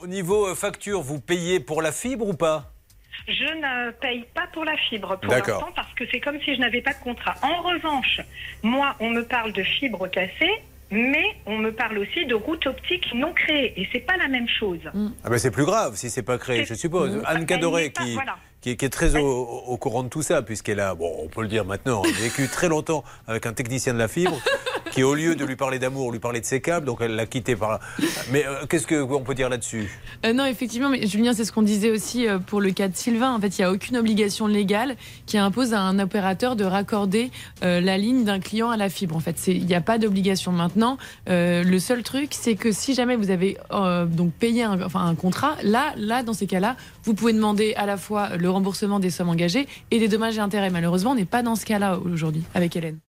au 0.00 0.06
niveau 0.06 0.46
euh, 0.48 0.54
facture, 0.54 1.00
vous 1.00 1.20
payez 1.20 1.60
pour 1.60 1.82
la 1.82 1.92
fibre 1.92 2.26
ou 2.28 2.34
pas? 2.34 2.72
Je 3.26 3.32
ne 3.32 3.90
paye 3.92 4.24
pas 4.34 4.46
pour 4.52 4.64
la 4.64 4.76
fibre 4.88 5.18
pour 5.20 5.30
l'instant 5.32 5.68
parce 5.74 5.92
que 5.94 6.04
c'est 6.10 6.20
comme 6.20 6.40
si 6.40 6.54
je 6.54 6.60
n'avais 6.60 6.80
pas 6.80 6.94
de 6.94 7.00
contrat. 7.02 7.34
En 7.42 7.62
revanche, 7.62 8.20
moi, 8.62 8.94
on 9.00 9.10
me 9.10 9.22
parle 9.22 9.52
de 9.52 9.62
fibre 9.62 10.06
cassée, 10.08 10.62
mais 10.90 11.24
on 11.44 11.58
me 11.58 11.70
parle 11.72 11.98
aussi 11.98 12.24
de 12.26 12.34
routes 12.34 12.66
optiques 12.66 13.12
non 13.14 13.32
créées. 13.34 13.78
Et 13.78 13.88
c'est 13.92 14.00
pas 14.00 14.16
la 14.16 14.28
même 14.28 14.48
chose. 14.48 14.78
ah 15.24 15.28
ben 15.28 15.36
C'est 15.38 15.50
plus 15.50 15.66
grave 15.66 15.96
si 15.96 16.08
c'est 16.08 16.22
pas 16.22 16.38
créé, 16.38 16.64
je 16.64 16.74
suppose. 16.74 17.16
Elle 17.28 17.36
Anne 17.36 17.44
Cadoré, 17.46 17.90
qui, 17.92 18.14
voilà. 18.14 18.36
qui, 18.62 18.76
qui 18.78 18.84
est 18.84 18.88
très 18.88 19.16
au, 19.16 19.26
au 19.26 19.76
courant 19.76 20.04
de 20.04 20.08
tout 20.08 20.22
ça, 20.22 20.40
puisqu'elle 20.40 20.80
a, 20.80 20.94
bon, 20.94 21.12
on 21.18 21.28
peut 21.28 21.42
le 21.42 21.48
dire 21.48 21.66
maintenant, 21.66 22.02
vécu 22.20 22.48
très 22.48 22.68
longtemps 22.68 23.04
avec 23.26 23.44
un 23.44 23.52
technicien 23.52 23.92
de 23.92 23.98
la 23.98 24.08
fibre, 24.08 24.40
qui 24.98 25.04
au 25.04 25.14
lieu 25.14 25.36
de 25.36 25.44
lui 25.44 25.54
parler 25.54 25.78
d'amour, 25.78 26.10
lui 26.10 26.18
parlait 26.18 26.40
de 26.40 26.44
ses 26.44 26.60
câbles, 26.60 26.84
donc 26.84 26.98
elle 27.00 27.14
l'a 27.14 27.26
quitté 27.26 27.54
par 27.54 27.70
là. 27.70 27.80
Mais 28.32 28.44
euh, 28.44 28.66
qu'est-ce 28.68 28.86
qu'on 28.86 29.22
peut 29.22 29.34
dire 29.34 29.48
là-dessus? 29.48 29.88
Euh, 30.26 30.32
non, 30.32 30.44
effectivement, 30.44 30.88
mais 30.88 31.06
Julien, 31.06 31.32
c'est 31.32 31.44
ce 31.44 31.52
qu'on 31.52 31.62
disait 31.62 31.90
aussi 31.90 32.26
euh, 32.26 32.38
pour 32.38 32.60
le 32.60 32.72
cas 32.72 32.88
de 32.88 32.96
Sylvain. 32.96 33.32
En 33.32 33.40
fait, 33.40 33.58
il 33.58 33.60
n'y 33.60 33.64
a 33.64 33.70
aucune 33.70 33.96
obligation 33.96 34.48
légale 34.48 34.96
qui 35.26 35.38
impose 35.38 35.72
à 35.72 35.80
un 35.80 36.00
opérateur 36.00 36.56
de 36.56 36.64
raccorder 36.64 37.30
la 37.62 37.98
ligne 37.98 38.24
d'un 38.24 38.40
client 38.40 38.70
à 38.70 38.76
la 38.76 38.88
fibre. 38.88 39.14
En 39.14 39.20
fait, 39.20 39.36
il 39.46 39.66
n'y 39.66 39.74
a 39.74 39.80
pas 39.80 39.98
d'obligation 39.98 40.52
maintenant. 40.52 40.96
Le 41.26 41.78
seul 41.78 42.02
truc, 42.02 42.30
c'est 42.32 42.54
que 42.54 42.72
si 42.72 42.94
jamais 42.94 43.16
vous 43.16 43.30
avez 43.30 43.56
donc 44.06 44.32
payé 44.32 44.64
un, 44.64 44.78
un 44.94 45.14
contrat, 45.14 45.56
là, 45.62 45.92
là, 45.96 46.22
dans 46.22 46.32
ces 46.32 46.46
cas-là, 46.46 46.76
vous 47.04 47.14
pouvez 47.14 47.32
demander 47.32 47.74
à 47.76 47.86
la 47.86 47.96
fois 47.96 48.36
le 48.36 48.50
remboursement 48.50 49.00
des 49.00 49.10
sommes 49.10 49.28
engagées 49.28 49.68
et 49.90 49.98
des 49.98 50.08
dommages 50.08 50.38
et 50.38 50.40
intérêts. 50.40 50.70
Malheureusement, 50.70 51.12
on 51.12 51.16
n'est 51.16 51.24
pas 51.24 51.42
dans 51.42 51.56
ce 51.56 51.66
cas-là 51.66 51.98
aujourd'hui 51.98 52.42
avec 52.54 52.74
Hélène. 52.76 52.96